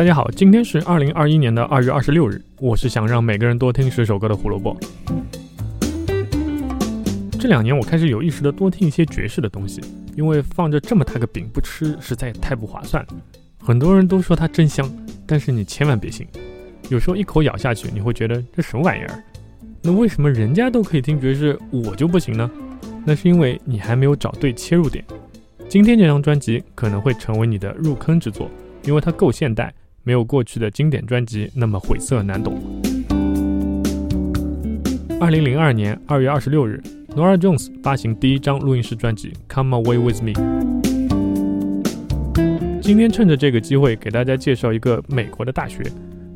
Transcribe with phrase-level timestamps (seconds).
[0.00, 2.40] 大家好，今天是二零二一年的二月二十六日。
[2.58, 4.74] 我是想让每个人多听十首歌的胡萝卜。
[7.38, 9.78] 这两年我开始有意识的多听一些爵士的东西，
[10.16, 13.06] 因为放着这么大个饼不吃实在太不划算。
[13.58, 14.90] 很多人都说它真香，
[15.26, 16.26] 但是你千万别信。
[16.88, 19.22] 有时候一口咬下去，你会觉得这什么玩意儿？
[19.82, 22.50] 那为什么人家都可以听爵士，我就不行呢？
[23.04, 25.04] 那是因为你还没有找对切入点。
[25.68, 28.50] 今天这张专辑可能会成为你的入坑之作，
[28.84, 29.70] 因为它够现代，
[30.02, 32.58] 没有过去的经典专辑那么晦涩难懂。
[35.20, 36.82] 二零零二年二月二十六日
[37.14, 40.32] ，Norah Jones 发行第一张录音室专辑《Come Away With Me》。
[42.80, 45.82] 今天趁着这个机会，给大家介绍一个美国的大学。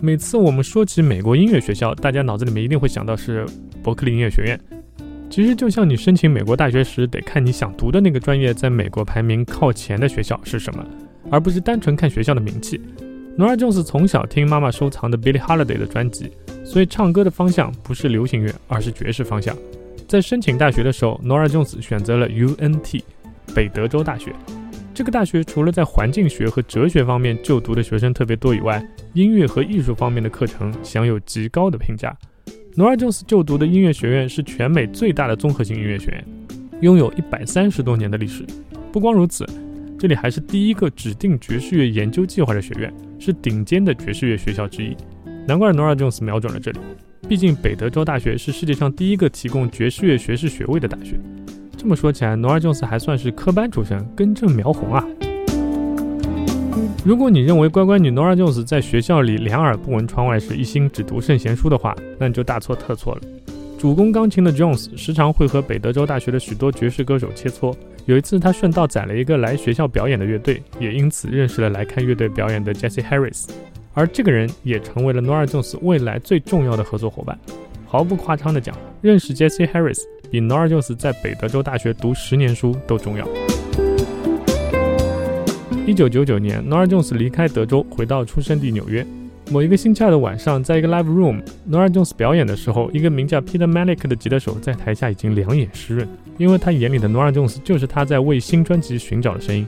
[0.00, 3.46] 每次我们说起美国音乐学校，大家脑子里面一定会想到是
[3.82, 4.60] 伯克利音乐学院。
[5.30, 10.84] 其实就像你申请美国大学时，得看你想读的那个专业在美国排名靠前的学校是什么，
[11.30, 12.80] 而不是单纯看学校的名气。
[13.38, 16.30] Nora Jones 从小听妈妈收藏的 Billie Holiday 的专辑，
[16.64, 19.56] 所以唱歌的方向不是流行乐，而是爵士方向。
[20.06, 23.02] 在申请大学的时候，Nora Jones 选择了 UNT
[23.54, 24.34] 北德州大学。
[24.92, 32.14] 这个大学除了在环境学和哲学方面就读的学生特别多以外，音乐和艺术方面的课程享有极高的评价。
[32.76, 36.24] Nora Jones 就读的音乐学院是全美最大的综合性音乐学院，
[36.82, 38.44] 拥有一百三十多年的历史。
[38.92, 39.46] 不光如此，
[39.98, 42.92] 这里还是第一个指定爵士乐研究计划的学院，
[43.24, 44.96] 是顶尖的爵士乐学校之一。
[45.46, 46.80] 难怪 Nora Jones 瞄准了这里，
[47.28, 51.20] 毕竟北德州大学是世界上第一个提供爵士乐学士学位的大学。
[51.76, 55.06] 这么说起来，Nora Jones 还算是科班出身，根正苗红啊。
[57.04, 63.20] 如果你认为乖乖女 Nora Jones 在学校里两耳不闻窗外事，一心只读圣贤书的话，那你就大错特错了。
[63.78, 67.72] 主攻钢琴的 Jones 时常会和北德州大学的许多爵士歌手切磋。
[68.04, 73.48] 有一次，他顺道载了一个来学校表演的乐队，也因此认识了来看乐队表演的 Jesse Harris，
[73.94, 77.38] 而这个人也成为了 Nora Jones 未来最重要的合作伙伴。
[77.86, 80.00] 毫不夸张地讲，认识 Jesse Harris
[80.32, 83.28] 比 Nora Jones 在北德州大学读十年书都重要。
[85.86, 89.06] 一九九九年，Nora Jones 离开德州，回到出生地纽约。
[89.52, 96.08] 某一个星期二的晚上，在一个 live room，Nora Jones 表演的时候，一个名叫 Peter Malik 的吉他手在台下已经两眼湿润，
[96.38, 99.66] 因为他眼里的 Nora Jones 就是他在为新专辑寻找的声音。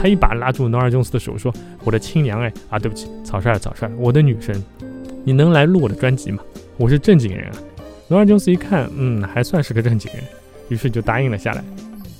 [0.00, 1.54] 他一把拉住 Nora Jones 的手，说
[1.86, 4.60] ：“我的亲娘哎啊，对不起，草率了，草率了，我的女神，
[5.22, 6.42] 你能来录我的专辑吗？
[6.76, 7.54] 我是正经人啊。
[8.10, 10.24] ”Nora Jones 一看，嗯，还算是个正经人，
[10.70, 11.62] 于是就答应了下来。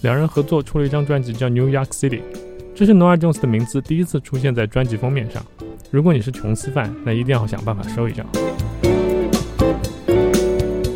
[0.02, 2.20] 两人合作出了一张专辑，叫《New York City》，
[2.78, 5.44] 这是 Nora Jones 的名字第一次出现在专辑封面上。
[5.90, 8.24] 如果你是琼斯范，那一定要想办法收一张。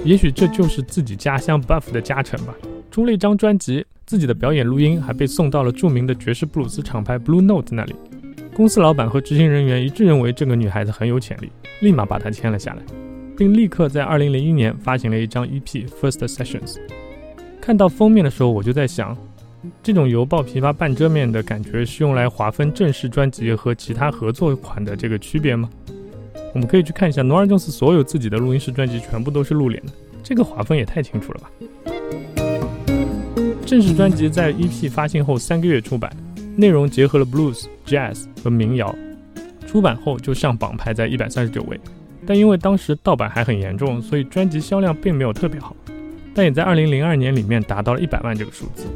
[0.05, 2.55] 也许这就是自己家乡 Buff 的加成吧。
[2.89, 7.97] 出了一张专辑，自己的表演录音还被送到了著名的爵士布鲁斯厂牌 Blue Note 那里。
[8.55, 11.51] 公司老板和执行人员一致认为这个女孩子很有潜力，
[11.81, 12.83] 立马把她签了下来，
[13.37, 16.75] 并立刻在2001年发行了一张 EP《First Sessions》。
[17.61, 19.19] 看到封面的时候，我就在想，
[19.83, 25.71] 这种犹抱琵琶半遮面的感觉是用来划分正式专辑和其他合作款的这个区别吗？
[26.55, 31.51] 我们可以去看一下 Nora Jones 所有自己的录音室专辑，全部都是露脸的，这个划分也太清楚了吧？
[33.65, 36.15] 正式专辑在 EP 发行后三个月出版，
[36.57, 38.95] 内容结合了 blues、jazz 和民谣，
[39.67, 41.81] 出版后就上榜排在一百三十九位，
[42.27, 45.75] 但因为当时盗版还很严重，所以专辑销量并没有特别好。
[46.35, 48.87] 但也在二零零二年里面达到了一百万这个数字。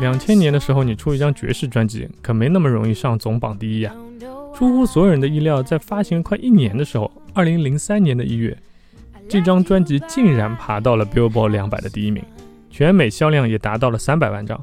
[0.00, 3.92] 两千年的时候，你出一张爵士专辑，可没那么容易上总榜第一呀。
[4.54, 8.56] 出乎所有人的意料，在发行快一年的时候，二零零三年的一月，
[9.28, 12.22] 这张专辑竟然爬到了 Billboard 两百的第一名。
[12.70, 14.62] 全美销量也达到了三百万张，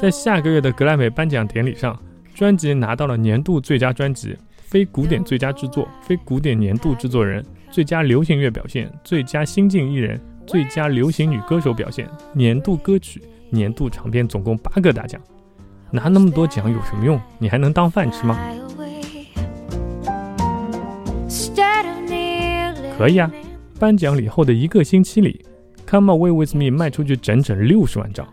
[0.00, 1.98] 在下个月的格莱美颁奖典礼上，
[2.34, 15.20] 专辑拿到了年度最佳专辑、非古典最佳制作、非古典年度制作人、最佳流行乐表现、最佳新晋艺人、最佳流行女歌手表现、年度歌曲、年度长片，总共八个大奖。
[15.90, 17.20] 拿那么多奖有什么用？
[17.38, 18.38] 你还能当饭吃吗？
[22.96, 23.30] 可以啊，
[23.78, 25.44] 颁奖礼后的一个星期里。
[25.86, 28.24] Come Away With Me 卖出去整整六十万张，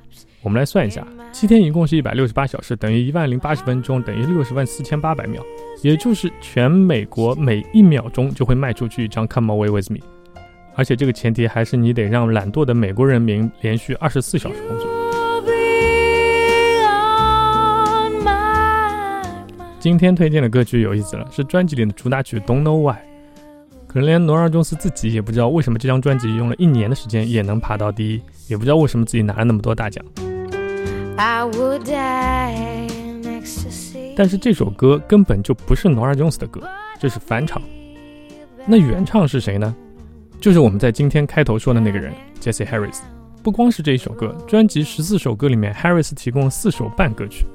[0.43, 5.41] 我们来算一下，七天一共是一百六十八小时，等于一万零八十分钟，等于六十万四千八百秒，
[5.81, 9.97] 也就是全美国每一秒钟就会卖出去一张 Come Away With Me，
[10.75, 14.96] 而且这个前提还是你得让懒惰的美国人民连续二十四小时工作。
[19.79, 22.95] 今天推荐的歌曲有意思了，是专辑里的主打曲《Don't Know Why》。
[23.85, 30.03] 可能连罗尔·琼斯自己也不知道为什么这张专辑用了一年的时间也能爬到第一，也不知道为什么自己拿了那么多大奖。
[34.15, 36.67] 但是这首歌根本就不是罗尔·琼斯的歌，
[36.99, 37.61] 这是翻唱。
[38.65, 39.73] 那原唱是谁呢？
[40.41, 42.97] 就是我们在今天开头说的那个人，Jesse Harris。
[43.43, 47.45] 不光是这一首歌，专辑十四首歌里面，Harris 提供了四首半歌曲。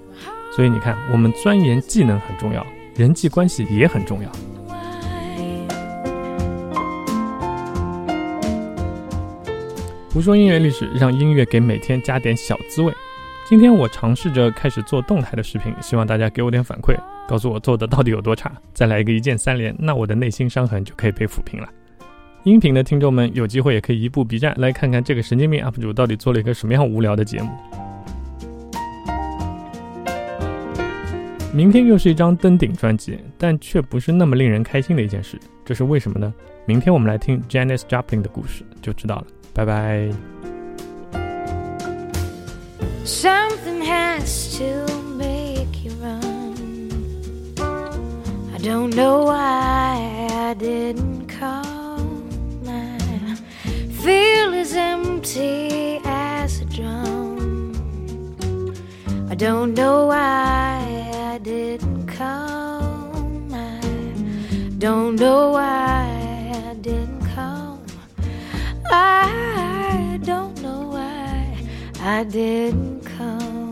[0.55, 4.31] 所以你看，我们钻研技能很重要，人际关系也很重要。
[10.13, 12.93] 胡说音乐历史，让音乐给每天加点小滋味。
[13.49, 16.95] 今天我尝试着开始做动态的视频，希望大家给我点反馈，
[17.27, 18.53] 告诉我做的到底有多差。
[18.75, 21.69] 再来一个一键三连，那我的内心伤痕就可以被抚平了。
[22.45, 27.49] 音频的听众们有机会也可以移步 B 站来看看这个神经病 UP 主到底做了一个什么样无聊的节目。
[31.55, 36.33] 明天又是一张登顶专辑，但却不是那么令人开心的一件事，这是为什么呢？
[36.65, 39.27] 明天我们来听 Janis Joplin 的故事就知道了。
[39.53, 40.09] 拜拜。
[43.05, 44.87] Something has to
[45.19, 46.55] make you run.
[48.55, 52.01] I don't know why I didn't call.
[52.65, 52.97] My
[54.01, 57.75] feel as empty as a drum.
[59.29, 60.72] I don't know why
[72.05, 73.72] I didn't come.